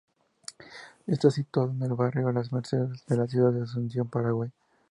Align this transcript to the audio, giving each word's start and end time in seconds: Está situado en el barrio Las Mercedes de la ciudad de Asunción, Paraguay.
Está 1.05 1.29
situado 1.29 1.69
en 1.73 1.83
el 1.83 1.93
barrio 1.93 2.31
Las 2.31 2.51
Mercedes 2.51 3.05
de 3.05 3.17
la 3.17 3.27
ciudad 3.27 3.51
de 3.51 3.61
Asunción, 3.61 4.09
Paraguay. 4.09 4.49